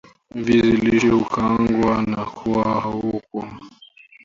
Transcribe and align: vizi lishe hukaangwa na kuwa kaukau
vizi 0.35 0.71
lishe 0.77 1.07
hukaangwa 1.09 2.01
na 2.01 2.25
kuwa 2.25 2.81
kaukau 2.81 3.49